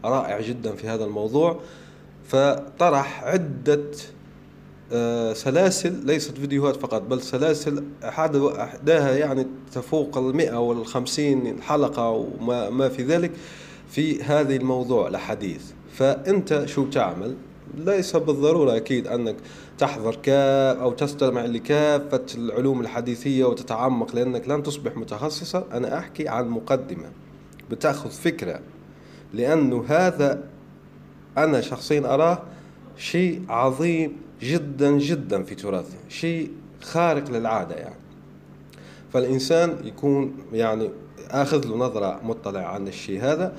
رائع 0.04 0.40
جدا 0.40 0.72
في 0.72 0.88
هذا 0.88 1.04
الموضوع. 1.04 1.60
فطرح 2.24 3.24
عدة 3.24 3.84
آه، 4.92 5.32
سلاسل 5.32 6.06
ليست 6.06 6.38
فيديوهات 6.38 6.76
فقط 6.76 7.02
بل 7.02 7.22
سلاسل 7.22 7.84
أحداها 8.04 9.16
يعني 9.16 9.46
تفوق 9.72 10.18
المئة 10.18 10.56
والخمسين 10.56 11.62
حلقة 11.62 12.10
وما 12.10 12.70
ما 12.70 12.88
في 12.88 13.02
ذلك 13.02 13.30
في 13.90 14.22
هذه 14.22 14.56
الموضوع 14.56 15.08
الحديث 15.08 15.62
فأنت 15.92 16.62
شو 16.66 16.84
تعمل؟ 16.84 17.36
ليس 17.74 18.16
بالضرورة 18.16 18.76
أكيد 18.76 19.06
أنك 19.06 19.36
تحضر 19.78 20.14
كاف 20.14 20.78
أو 20.78 20.92
تستمع 20.92 21.44
لكافة 21.44 22.26
العلوم 22.34 22.80
الحديثية 22.80 23.44
وتتعمق 23.44 24.14
لأنك 24.14 24.48
لن 24.48 24.62
تصبح 24.62 24.96
متخصصا. 24.96 25.64
أنا 25.72 25.98
أحكي 25.98 26.28
عن 26.28 26.48
مقدمة 26.48 27.10
بتأخذ 27.70 28.10
فكرة 28.10 28.60
لأنه 29.34 29.84
هذا 29.88 30.44
أنا 31.38 31.60
شخصيا 31.60 32.14
أراه 32.14 32.42
شيء 32.96 33.42
عظيم 33.48 34.16
جدا 34.42 34.90
جدا 34.90 35.42
في 35.42 35.54
تراثنا 35.54 36.00
شيء 36.08 36.50
خارق 36.82 37.30
للعادة 37.30 37.74
يعني. 37.74 38.00
فالإنسان 39.12 39.76
يكون 39.84 40.34
يعني 40.52 40.90
آخذ 41.30 41.66
له 41.66 41.76
نظرة 41.76 42.20
مطلع 42.24 42.60
عن 42.60 42.88
الشيء 42.88 43.20
هذا 43.22 43.52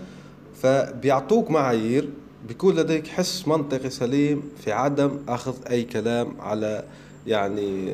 فبيعطوك 0.62 1.51
معايير 1.51 2.10
بيكون 2.48 2.75
لديك 2.75 3.08
حس 3.08 3.48
منطقي 3.48 3.90
سليم 3.90 4.44
في 4.58 4.72
عدم 4.72 5.20
أخذ 5.28 5.56
أي 5.70 5.84
كلام 5.84 6.42
على 6.42 6.84
يعني 7.28 7.94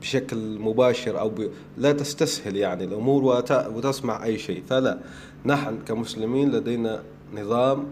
بشكل 0.00 0.58
مباشر 0.58 1.20
أو 1.20 1.28
ب... 1.28 1.50
لا 1.76 1.92
تستسهل 1.92 2.56
يعني 2.56 2.84
الأمور 2.84 3.24
وت... 3.24 3.52
وتسمع 3.52 4.24
أي 4.24 4.38
شيء. 4.38 4.62
فلا 4.68 4.98
نحن 5.46 5.78
كمسلمين 5.86 6.50
لدينا 6.50 7.02
نظام 7.34 7.86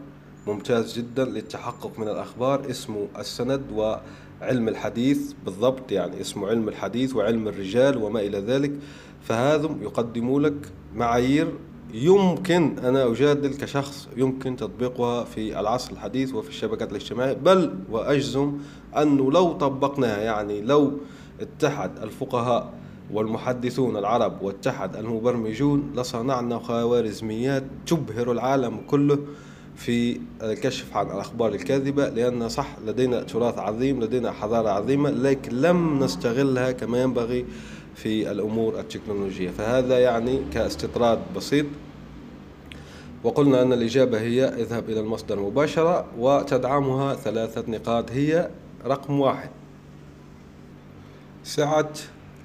ممتاز 0.46 0.98
جدا 0.98 1.24
للتحقق 1.24 1.98
من 1.98 2.08
الأخبار 2.08 2.70
اسمه 2.70 3.06
السند 3.18 3.62
وعلم 3.72 4.68
الحديث 4.68 5.32
بالضبط 5.44 5.92
يعني 5.92 6.20
اسمه 6.20 6.46
علم 6.48 6.68
الحديث 6.68 7.16
وعلم 7.16 7.48
الرجال 7.48 8.02
وما 8.02 8.20
إلى 8.20 8.38
ذلك. 8.38 8.72
فهذم 9.22 9.82
يقدموا 9.82 10.40
لك 10.40 10.72
معايير 10.94 11.52
يمكن 11.94 12.78
أنا 12.78 13.10
أجادل 13.12 13.54
كشخص 13.54 14.08
يمكن 14.16 14.56
تطبيقها 14.56 15.24
في 15.24 15.60
العصر 15.60 15.92
الحديث 15.92 16.34
وفي 16.34 16.48
الشبكات 16.48 16.90
الاجتماعية 16.90 17.32
بل 17.32 17.74
وأجزم 17.90 18.52
أنه 18.96 19.32
لو 19.32 19.52
طبقناها 19.52 20.20
يعني 20.20 20.60
لو 20.60 20.92
اتحد 21.40 21.98
الفقهاء 22.02 22.72
والمحدثون 23.12 23.96
العرب 23.96 24.42
واتحد 24.42 24.96
المبرمجون 24.96 25.92
لصنعنا 25.96 26.58
خوارزميات 26.58 27.64
تبهر 27.86 28.32
العالم 28.32 28.80
كله. 28.86 29.18
في 29.76 30.20
الكشف 30.42 30.96
عن 30.96 31.06
الأخبار 31.06 31.54
الكاذبة 31.54 32.08
لأن 32.08 32.48
صح 32.48 32.76
لدينا 32.86 33.22
تراث 33.22 33.58
عظيم 33.58 34.02
لدينا 34.02 34.32
حضارة 34.32 34.68
عظيمة 34.68 35.10
لكن 35.10 35.60
لم 35.60 36.04
نستغلها 36.04 36.72
كما 36.72 37.02
ينبغي 37.02 37.44
في 37.94 38.30
الأمور 38.30 38.80
التكنولوجية. 38.80 39.50
فهذا 39.50 39.98
يعني 39.98 40.40
كاستطراد 40.52 41.18
بسيط. 41.36 41.66
وقلنا 43.24 43.62
أن 43.62 43.72
الإجابة 43.72 44.20
هي 44.20 44.44
اذهب 44.44 44.90
إلى 44.90 45.00
المصدر 45.00 45.40
مباشرة 45.40 46.04
وتدعمها 46.18 47.14
ثلاثة 47.14 47.64
نقاط. 47.68 48.10
هي 48.10 48.50
رقم 48.86 49.20
واحد 49.20 49.50
سعة 51.44 51.90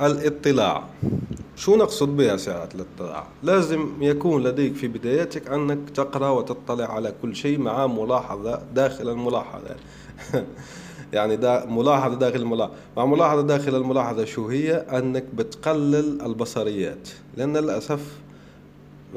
الاطلاع. 0.01 0.83
شو 1.61 1.75
نقصد 1.75 2.17
بها 2.17 2.37
سعة 2.37 2.69
الاطلاع؟ 2.75 3.27
لازم 3.43 3.89
يكون 4.01 4.43
لديك 4.43 4.75
في 4.75 4.87
بدايتك 4.87 5.47
أنك 5.47 5.89
تقرأ 5.89 6.29
وتطلع 6.29 6.93
على 6.93 7.13
كل 7.21 7.35
شيء 7.35 7.59
مع 7.59 7.87
ملاحظة 7.87 8.61
داخل 8.75 9.09
الملاحظة. 9.09 9.75
يعني 11.13 11.35
دا 11.35 11.65
ملاحظة 11.65 12.15
داخل 12.15 12.39
الملاحظة. 12.39 12.73
مع 12.97 13.05
ملاحظة 13.05 13.41
داخل 13.41 13.75
الملاحظة 13.75 14.25
شو 14.25 14.47
هي؟ 14.47 14.73
أنك 14.73 15.23
بتقلل 15.33 16.21
البصريات. 16.21 17.09
لأن 17.37 17.57
للأسف 17.57 18.19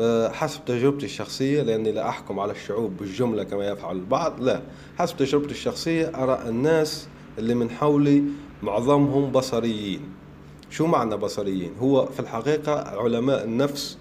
آه، 0.00 0.28
حسب 0.28 0.64
تجربتي 0.64 1.06
الشخصية 1.06 1.62
لأني 1.62 1.92
لا 1.92 2.08
أحكم 2.08 2.40
على 2.40 2.52
الشعوب 2.52 2.96
بالجملة 2.96 3.44
كما 3.44 3.66
يفعل 3.66 3.96
البعض 3.96 4.40
لا. 4.40 4.62
حسب 4.98 5.16
تجربتي 5.16 5.50
الشخصية 5.50 6.12
أرى 6.14 6.48
الناس 6.48 7.08
اللي 7.38 7.54
من 7.54 7.70
حولي 7.70 8.22
معظمهم 8.62 9.32
بصريين. 9.32 10.23
شو 10.74 10.86
معنى 10.86 11.16
بصريين؟ 11.16 11.72
هو 11.80 12.06
في 12.06 12.20
الحقيقة 12.20 12.98
علماء 12.98 13.44
النفس 13.44 13.98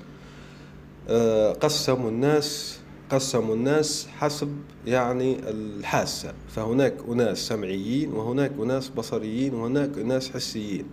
آه، 1.10 1.54
قسموا 1.54 2.10
الناس 2.10 2.80
قسموا 3.12 3.56
الناس 3.56 4.08
حسب 4.18 4.56
يعني 4.86 5.38
الحاسة. 5.50 6.34
فهناك 6.50 6.94
أناس 7.10 7.38
سمعيين 7.48 8.14
وهناك 8.14 8.52
أناس 8.60 8.90
بصريين 8.90 9.54
وهناك 9.54 9.98
أناس 9.98 10.32
حسيين. 10.32 10.86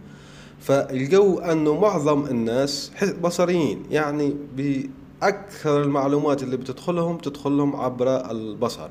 فالجو 0.60 1.38
أنه 1.38 1.80
معظم 1.80 2.26
الناس 2.26 2.92
بصريين. 3.22 3.82
يعني 3.90 4.37
بأكثر 4.56 5.82
المعلومات 5.82 6.42
اللي 6.42 6.56
بتدخلهم 6.56 7.18
تدخلهم 7.18 7.76
عبر 7.76 8.30
البصر. 8.30 8.88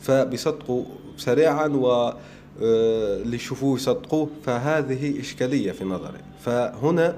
فبيصدقوا 0.00 0.84
سريعا 1.16 1.66
و 1.66 2.12
اللي 2.60 3.36
يشوفوه 3.36 3.76
يصدقوه 3.76 4.28
فهذه 4.44 5.20
إشكالية 5.20 5.72
في 5.72 5.84
نظري. 5.84 6.20
فهنا 6.40 7.16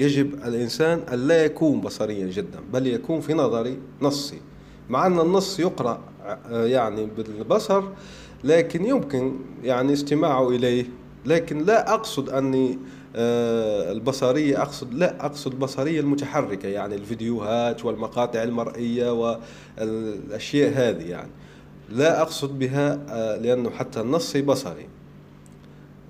يجب 0.00 0.34
الإنسان 0.34 1.00
أن 1.12 1.18
لا 1.28 1.44
يكون 1.44 1.80
بصريا 1.80 2.26
جدا 2.26 2.60
بل 2.72 2.86
يكون 2.86 3.20
في 3.20 3.34
نظري 3.34 3.78
نصي. 4.02 4.40
مع 4.90 5.06
أن 5.06 5.20
النص 5.20 5.60
يقرأ 5.60 6.00
آه، 6.50 6.66
يعني 6.66 7.06
بالبصر 7.16 7.82
لكن 8.44 8.84
يمكن 8.84 9.36
يعني 9.62 9.92
استماعه 9.92 10.48
إليه. 10.48 10.84
لكن 11.26 11.58
لا 11.58 11.94
أقصد 11.94 12.30
أني 12.30 12.78
آه، 13.16 13.92
البصرية 13.92 14.62
أقصد 14.62 14.94
لا 14.94 15.26
أقصد 15.26 15.52
البصرية 15.52 16.00
المتحركة 16.00 16.68
يعني 16.68 16.94
الفيديوهات 16.94 17.84
والمقاطع 17.84 18.42
المرئية 18.42 19.12
والأشياء 19.78 20.72
هذه 20.74 21.10
يعني. 21.10 21.30
لا 21.90 22.22
أقصد 22.22 22.58
بها 22.58 22.98
آه، 23.08 23.36
لأنه 23.36 23.70
حتى 23.70 24.00
النصي 24.00 24.42
بصري. 24.42 24.88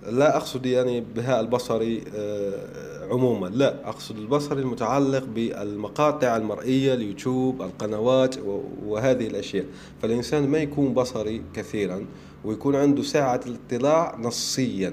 لا 0.07 0.37
أقصد 0.37 0.67
يعني 0.67 1.01
بها 1.01 1.41
البصري 1.41 2.05
آه، 2.17 3.09
عموما. 3.11 3.47
لا 3.47 3.89
أقصد 3.89 4.17
البصري 4.19 4.63
المتعلق 4.63 5.25
بالمقاطع 5.35 6.37
المرئية 6.37 6.95
اليوتيوب 6.95 7.63
القنوات 7.63 8.37
وهذه 8.87 9.27
الأشياء. 9.27 9.65
فالإنسان 10.03 10.49
ما 10.49 10.59
يكون 10.59 10.95
بصري 10.95 11.43
كثيرا 11.55 12.07
ويكون 12.45 12.77
عنده 12.77 13.03
ساعة 13.03 13.41
الاطلاع 13.47 14.17
نصيا. 14.21 14.93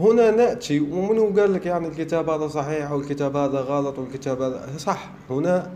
هنا 0.00 0.30
نأتي 0.30 0.80
ومنو 0.80 1.40
قال 1.40 1.52
لك 1.52 1.66
يعني 1.66 1.88
الكتاب 1.88 2.30
هذا 2.30 2.48
صحيح 2.48 2.92
والكتاب 2.92 3.36
هذا 3.36 3.60
غلط 3.60 3.98
والكتاب 3.98 4.42
هذا 4.42 4.68
صح. 4.78 5.10
هنا 5.30 5.70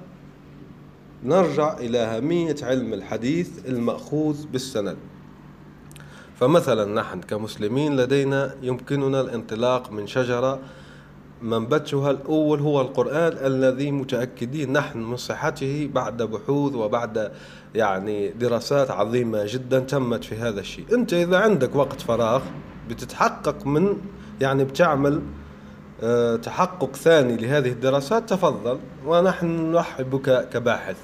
نرجع 1.24 1.78
إلى 1.78 1.98
أهمية 1.98 2.56
علم 2.62 2.94
الحديث 2.94 3.50
المأخوذ 3.68 4.46
بالسند. 4.46 4.96
فمثلا 6.40 7.00
نحن 7.00 7.20
كمسلمين 7.20 7.96
لدينا 7.96 8.54
يمكننا 8.62 9.20
الانطلاق 9.20 9.92
من 9.92 10.06
شجرة 10.06 10.58
منبتها 11.42 12.10
الأول 12.10 12.60
هو 12.60 12.80
القرآن 12.80 13.32
الذي 13.46 13.90
متأكدين 13.90 14.72
نحن 14.72 14.98
من 14.98 15.16
صحته 15.16 15.90
بعد 15.94 16.22
بحوث 16.22 16.74
وبعد 16.74 17.32
يعني 17.74 18.28
دراسات 18.28 18.90
عظيمة 18.90 19.44
جدا 19.46 19.80
تمت 19.80 20.24
في 20.24 20.36
هذا 20.36 20.60
الشيء. 20.60 20.84
أنت 20.92 21.12
إذا 21.12 21.38
عندك 21.38 21.74
وقت 21.76 22.00
فراغ 22.00 22.42
بتتحقق 22.88 23.66
من 23.66 23.96
يعني 24.40 24.64
بتعمل 24.64 25.22
آه، 26.02 26.36
تحقق 26.36 26.96
ثاني 26.96 27.36
لهذه 27.36 27.68
الدراسات 27.68 28.28
تفضل 28.30 28.78
ونحن 29.06 29.46
نرحب 29.46 30.10
بك 30.10 30.48
كباحث. 30.48 30.96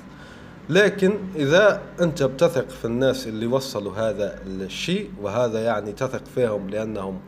لكن 0.71 1.13
إذا 1.37 1.83
أنت 2.01 2.23
بتثق 2.23 2.69
في 2.69 2.85
الناس 2.85 3.27
اللي 3.27 3.47
وصلوا 3.47 3.93
هذا 3.93 4.39
الشيء 4.47 5.11
وهذا 5.21 5.65
يعني 5.65 5.93
تثق 5.93 6.25
فيهم 6.35 6.71
لأنهم 6.71 7.21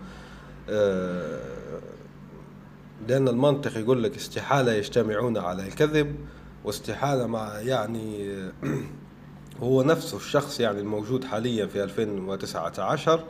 آه، 0.70 1.40
لأن 3.08 3.28
المنطق 3.28 3.76
يقول 3.76 4.02
لك 4.02 4.16
استحالة 4.16 4.72
يجتمعون 4.72 5.38
على 5.38 5.66
الكذب 5.66 6.16
واستحالة 6.64 7.26
مع 7.26 7.60
يعني 7.60 8.30
هو 9.62 9.82
نفسه 9.82 10.16
الشخص 10.16 10.60
يعني 10.60 10.80
الموجود 10.80 11.24
حاليا 11.24 11.66
في 11.66 11.84
2019 11.84 13.24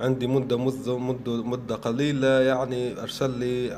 عندي 0.00 0.26
مدة 0.26 0.58
مدة 0.58 0.98
مدة, 0.98 1.42
مدة 1.42 1.74
قليلة 1.74 2.40
يعني 2.40 3.00
أرسل 3.00 3.30
لي 3.30 3.74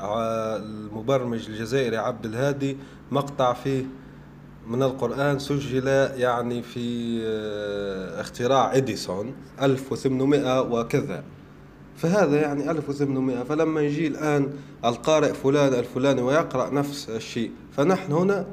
المبرمج 0.57 1.49
الجزائري 1.49 1.97
عبد 1.97 2.25
الهادي 2.25 2.77
مقطع 3.11 3.53
فيه 3.53 3.85
من 4.67 4.83
القرآن 4.83 5.39
سجل 5.39 5.87
يعني 6.15 6.61
في 6.61 7.19
آه، 7.25 8.21
اختراع 8.21 8.75
إديسون 8.75 9.33
1800 9.61 10.61
وكذا. 10.61 11.23
فهذا 11.97 12.41
يعني 12.41 12.71
1800 12.71 13.43
فلما 13.43 13.81
يجي 13.81 14.07
الآن 14.07 14.49
القارئ 14.85 15.33
فلان 15.33 15.73
الفلاني 15.73 16.21
ويقرأ 16.21 16.69
نفس 16.73 17.09
الشيء 17.09 17.51
فنحن 17.71 18.11
هنا 18.11 18.45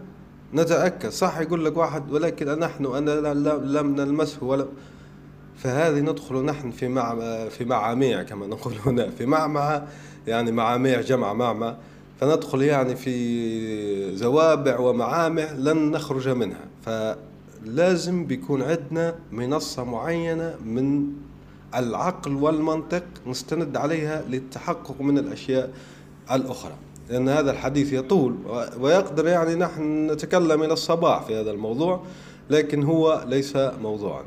نتأكد. 0.54 1.08
صح 1.08 1.38
يقول 1.38 1.64
لك 1.64 1.76
واحد 1.76 2.12
ولكن 2.12 2.58
نحن 2.58 2.86
أنا 2.86 3.34
لم 3.64 3.94
نلمسه 3.94 4.44
ولا. 4.44 4.66
فهذه 5.56 6.00
ندخل 6.00 6.44
نحن 6.44 6.70
في 6.70 6.88
مع 6.88 7.14
في 7.48 7.64
معاميع 7.64 8.22
كما 8.22 8.46
نقول 8.46 8.74
هنا 8.86 9.10
في 9.10 9.26
معمعة 9.26 9.88
يعني 10.26 10.52
معاميع 10.52 11.00
جمع 11.00 11.32
معمع 11.32 11.76
فندخل 12.20 12.62
يعني 12.62 12.96
في 12.96 14.16
زوابع 14.16 14.78
ومعامع 14.78 15.52
لن 15.52 15.90
نخرج 15.90 16.28
منها. 16.28 16.64
فلازم 16.86 18.26
بيكون 18.26 18.62
عندنا 18.62 19.14
منصة 19.32 19.84
معينة 19.84 20.54
من 20.64 21.06
العقل 21.74 22.34
والمنطق 22.34 23.04
نستند 23.26 23.76
عليها 23.76 24.24
للتحقق 24.28 25.00
من 25.00 25.18
الأشياء 25.18 25.70
الأخرى. 26.32 26.74
لأن 27.10 27.28
هذا 27.28 27.50
الحديث 27.50 27.92
يطول 27.92 28.36
ويقدر 28.80 29.26
يعني 29.26 29.54
نحن 29.54 30.10
نتكلم 30.10 30.62
إلى 30.62 30.72
الصباح 30.72 31.22
في 31.22 31.40
هذا 31.40 31.50
الموضوع 31.50 32.00
لكن 32.50 32.82
هو 32.82 33.24
ليس 33.28 33.56
موضوعا. 33.56 34.22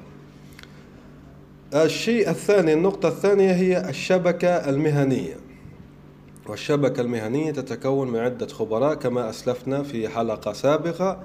الشيء 1.73 2.29
الثاني 2.29 2.73
النقطة 2.73 3.07
الثانية 3.07 3.51
هي 3.51 3.89
الشبكة 3.89 4.49
المهنية. 4.49 5.35
والشبكة 6.47 7.01
المهنية 7.01 7.51
تتكون 7.51 8.11
من 8.11 8.19
عدة 8.19 8.47
خبراء 8.47 8.93
كما 8.93 9.29
أسلفنا 9.29 9.83
في 9.83 10.09
حلقة 10.09 10.53
سابقة. 10.53 11.19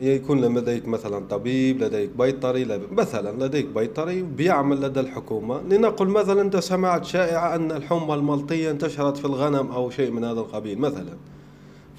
يكون 0.00 0.40
لديك 0.40 0.88
مثلا 0.88 1.26
طبيب 1.30 1.82
لديك 1.82 2.10
بيطري 2.18 2.80
مثلا 2.90 3.44
لديك 3.46 3.66
بيطري 3.66 4.22
بيعمل 4.22 4.80
لدى 4.82 5.00
الحكومة. 5.00 5.60
لنقل 5.60 6.06
مثلا 6.06 6.40
أنت 6.40 6.56
سمعت 6.56 7.04
شائعة 7.04 7.54
أن 7.54 7.72
الحمى 7.72 8.14
الملطية 8.14 8.70
انتشرت 8.70 9.16
في 9.16 9.24
الغنم 9.24 9.66
أو 9.66 9.90
شيء 9.90 10.10
من 10.10 10.24
هذا 10.24 10.40
القبيل 10.40 10.78
مثلا. 10.78 11.16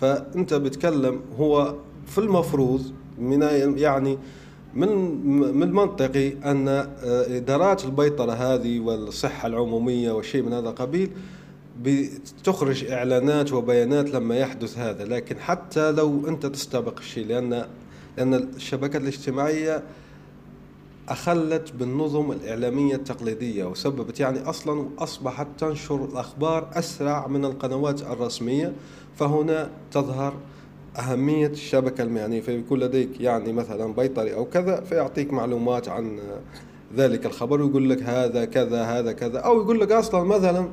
فأنت 0.01 0.53
بتكلم 0.53 1.19
هو 1.39 1.75
في 2.05 2.17
المفروض 2.17 2.81
من 3.19 3.41
يعني 3.77 4.17
من 4.73 4.89
من 5.57 5.63
المنطقي 5.63 6.29
أن 6.29 6.67
إدارات 7.29 7.85
البيطرة 7.85 8.31
هذه 8.31 8.79
والصحة 8.79 9.47
العمومية 9.47 10.11
والشيء 10.11 10.43
من 10.43 10.53
هذا 10.53 10.69
القبيل 10.69 11.09
بتخرج 11.81 12.85
إعلانات 12.85 13.53
وبيانات 13.53 14.09
لما 14.09 14.37
يحدث 14.37 14.77
هذا 14.77 15.05
لكن 15.05 15.39
حتى 15.39 15.91
لو 15.91 16.27
أنت 16.27 16.45
تستبق 16.45 16.99
الشيء 16.99 17.25
لأن 17.27 17.65
لأن 18.17 18.33
الشبكات 18.33 19.01
الاجتماعية 19.01 19.83
أخلت 21.09 21.71
بالنظم 21.71 22.31
الإعلامية 22.31 22.95
التقليدية 22.95 23.65
وسببت 23.65 24.19
يعني 24.19 24.39
أصلا 24.39 24.89
أصبحت 24.99 25.47
تنشر 25.57 26.05
الأخبار 26.05 26.69
أسرع 26.73 27.27
من 27.27 27.45
القنوات 27.45 28.01
الرسمية 28.01 28.73
فهنا 29.15 29.69
تظهر 29.91 30.33
أهمية 30.99 31.47
الشبكة 31.47 32.03
المهنية. 32.03 32.41
فيكون 32.41 32.79
لديك 32.79 33.21
يعني 33.21 33.53
مثلا 33.53 33.93
بيطري 33.93 34.33
أو 34.33 34.45
كذا 34.45 34.81
فيعطيك 34.81 35.33
معلومات 35.33 35.89
عن 35.89 36.19
ذلك 36.95 37.25
الخبر 37.25 37.61
ويقول 37.61 37.89
لك 37.89 38.03
هذا 38.03 38.45
كذا 38.45 38.83
هذا 38.83 39.11
كذا 39.11 39.39
أو 39.39 39.61
يقول 39.61 39.79
لك 39.79 39.91
أصلا 39.91 40.23
مثلا 40.23 40.67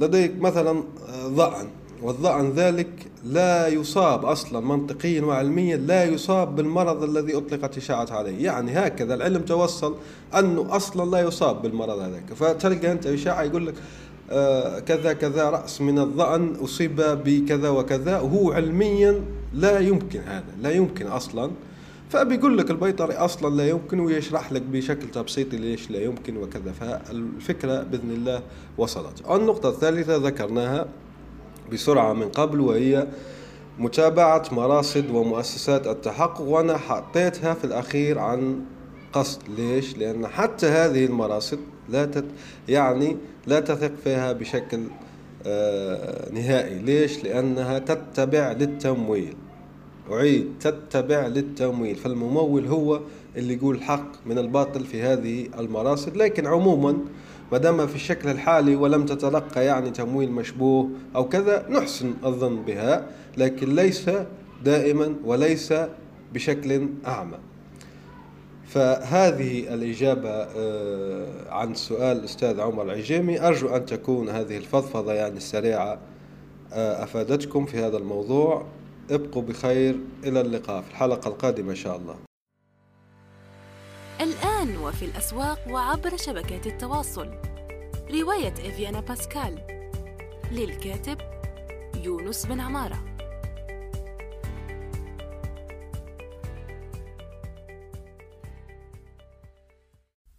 لديك 0.00 0.40
مثلا 0.40 0.82
ضأن 1.26 1.66
والضأن 2.02 2.50
ذلك 2.50 2.88
لا 3.24 3.68
يصاب 3.68 4.24
أصلا 4.24 4.60
منطقيا 4.60 5.22
وعلميا 5.22 5.76
لا 5.76 6.04
يصاب 6.04 6.56
بالمرض 6.56 7.02
الذي 7.02 7.36
أطلقت 7.36 7.76
إشاعة 7.76 8.06
عليه. 8.10 8.44
يعني 8.44 8.72
هكذا 8.72 9.14
العلم 9.14 9.42
توصل 9.42 9.94
أنه 10.38 10.76
أصلا 10.76 11.10
لا 11.10 11.20
يصاب 11.20 11.62
بالمرض 11.62 11.98
هذاك. 11.98 12.34
فتلقى 12.36 12.92
أنت 12.92 13.06
إشاعة 13.06 13.42
يقول 13.42 13.66
لك 13.66 13.74
آه 14.30 14.78
كذا 14.78 15.12
كذا 15.12 15.50
رأس 15.50 15.80
من 15.80 15.98
الضأن 15.98 16.56
أصيب 16.64 17.00
بكذا 17.24 17.68
وكذا. 17.68 18.20
وهو 18.20 18.52
علميا 18.52 19.20
لا 19.54 19.78
يمكن 19.78 20.20
هذا 20.20 20.52
لا 20.62 20.70
يمكن 20.70 21.06
أصلا 21.06 21.50
فبيقول 22.08 22.58
لك 22.58 22.70
البيطري 22.70 23.14
أصلا 23.14 23.56
لا 23.56 23.68
يمكن 23.68 24.00
ويشرح 24.00 24.52
لك 24.52 24.62
بشكل 24.62 25.08
تبسيطي 25.08 25.56
ليش 25.56 25.90
لا 25.90 26.02
يمكن 26.02 26.36
وكذا 26.36 26.72
فالفكرة 26.72 27.82
بإذن 27.82 28.10
الله 28.10 28.42
وصلت. 28.78 29.30
النقطة 29.30 29.68
الثالثة 29.68 30.16
ذكرناها 30.16 30.86
بسرعة 31.72 32.12
من 32.12 32.28
قبل 32.28 32.60
وهي 32.60 33.06
متابعة 33.78 34.44
مراصد 34.52 35.10
ومؤسسات 35.10 35.86
التحقق 35.86 36.40
وأنا 36.40 36.76
حطيتها 36.76 37.54
في 37.54 37.64
الأخير 37.64 38.18
عن 38.18 38.60
قصد 39.12 39.42
ليش؟ 39.58 39.98
لأن 39.98 40.26
حتى 40.26 40.66
هذه 40.66 41.04
المراصد 41.04 41.58
لا 41.88 42.04
تت 42.04 42.24
يعني 42.68 43.16
لا 43.46 43.60
تثق 43.60 43.92
فيها 44.04 44.32
بشكل 44.32 44.80
آه 45.46 46.32
نهائي 46.32 46.78
ليش؟ 46.78 47.24
لأنها 47.24 47.78
تتبع 47.78 48.52
للتمويل 48.52 49.36
أعيد. 50.12 50.52
تتبع 50.60 51.26
للتمويل. 51.26 51.96
فالممول 51.96 52.66
هو 52.66 53.00
اللي 53.36 53.54
يقول 53.54 53.74
الحق 53.74 54.12
من 54.26 54.38
الباطل 54.38 54.84
في 54.84 55.02
هذه 55.02 55.48
المراصد. 55.58 56.16
لكن 56.16 56.46
عموما 56.46 56.98
ما 57.52 57.58
دام 57.58 57.86
في 57.86 57.94
الشكل 57.94 58.28
الحالي 58.28 58.76
ولم 58.76 59.06
تتلقى 59.06 59.64
يعني 59.64 59.90
تمويل 59.90 60.32
مشبوه 60.32 60.90
أو 61.16 61.28
كذا 61.28 61.66
نحسن 61.70 62.14
الظن 62.24 62.62
بها. 62.62 63.06
لكن 63.36 63.74
ليس 63.74 64.10
دائما 64.64 65.14
وليس 65.24 65.74
بشكل 66.34 66.88
أعمى. 67.06 67.38
فهذه 68.66 69.74
الإجابة 69.74 70.30
آه، 70.30 71.50
عن 71.50 71.74
سؤال 71.74 72.16
الأستاذ 72.16 72.60
عمر 72.60 72.82
العجيمي. 72.82 73.40
أرجو 73.40 73.68
أن 73.68 73.86
تكون 73.86 74.28
هذه 74.28 74.56
الفضفضة 74.56 75.12
يعني 75.12 75.36
السريعة 75.36 75.98
آه، 76.72 77.02
أفادتكم 77.02 77.66
في 77.66 77.78
هذا 77.78 77.96
الموضوع. 77.96 78.66
ابقوا 79.10 79.42
بخير 79.42 80.00
إلى 80.24 80.40
اللقاء 80.40 80.82
في 80.82 80.90
الحلقة 80.90 81.28
القادمة 81.28 81.70
إن 81.70 81.76
شاء 81.76 81.96
الله. 81.96 82.18
الآن 84.20 84.76
وفي 84.76 85.04
الأسواق 85.04 85.68
وعبر 85.68 86.16
شبكات 86.16 86.66
التواصل. 86.66 87.28
رواية 88.10 88.52
إفيانا 88.52 89.00
باسكال. 89.00 89.58
للكاتب 90.52 91.18
يونس 92.04 92.46
بن 92.46 92.60
عمارة. 92.60 93.04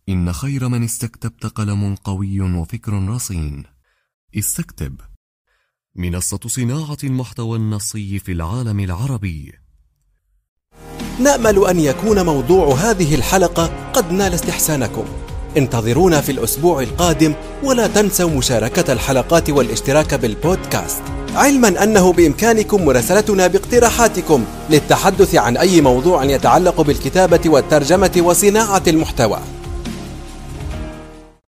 إن 0.09 0.33
خير 0.33 0.67
من 0.67 0.83
استكتبت 0.83 1.45
قلم 1.45 1.95
قوي 1.95 2.41
وفكر 2.41 2.93
رصين. 3.09 3.63
استكتب. 4.37 5.08
منصة 5.95 6.39
صناعة 6.47 6.97
المحتوى 7.03 7.57
النصي 7.57 8.19
في 8.19 8.31
العالم 8.31 8.79
العربي. 8.79 9.53
نأمل 11.19 11.65
أن 11.65 11.79
يكون 11.79 12.25
موضوع 12.25 12.75
هذه 12.75 13.15
الحلقة 13.15 13.91
قد 13.93 14.11
نال 14.11 14.33
استحسانكم. 14.33 15.05
انتظرونا 15.57 16.21
في 16.21 16.31
الأسبوع 16.31 16.81
القادم 16.81 17.33
ولا 17.63 17.87
تنسوا 17.87 18.29
مشاركة 18.29 18.93
الحلقات 18.93 19.49
والاشتراك 19.49 20.13
بالبودكاست. 20.13 21.01
علما 21.35 21.83
أنه 21.83 22.13
بإمكانكم 22.13 22.85
مراسلتنا 22.85 23.47
باقتراحاتكم 23.47 24.45
للتحدث 24.69 25.35
عن 25.35 25.57
أي 25.57 25.81
موضوع 25.81 26.23
يتعلق 26.23 26.81
بالكتابة 26.81 27.41
والترجمة 27.45 28.13
وصناعة 28.17 28.83
المحتوى. 28.87 29.39